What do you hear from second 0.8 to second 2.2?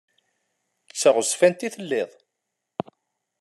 D taɣezfant i telliḍ?